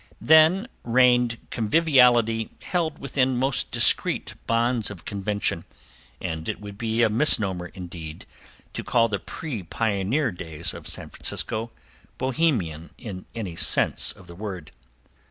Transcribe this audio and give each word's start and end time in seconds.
Then 0.19 0.67
reigned 0.83 1.37
conviviality 1.51 2.49
held 2.63 2.97
within 2.97 3.37
most 3.37 3.69
discreet 3.69 4.33
bounds 4.47 4.89
of 4.89 5.05
convention, 5.05 5.63
and 6.19 6.49
it 6.49 6.59
would 6.59 6.75
be 6.75 7.03
a 7.03 7.07
misnomer, 7.09 7.67
indeed, 7.75 8.25
to 8.73 8.83
call 8.83 9.09
the 9.09 9.19
pre 9.19 9.61
pioneer 9.61 10.31
days 10.31 10.73
of 10.73 10.87
San 10.87 11.11
Francisco 11.11 11.69
"Bohemian" 12.17 12.89
in 12.97 13.25
any 13.35 13.55
sense 13.55 14.11
of 14.11 14.25
the 14.25 14.33
word. 14.33 14.71